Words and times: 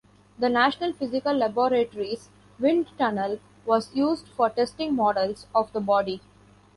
The 0.39 0.49
National 0.49 0.93
Physical 0.93 1.35
Laboratory's 1.35 2.29
wind 2.57 2.87
tunnel 2.97 3.37
was 3.67 3.93
used 3.93 4.27
for 4.29 4.49
testing 4.49 4.95
models 4.95 5.45
of 5.53 5.71
the 5.73 5.79
body. 5.79 6.21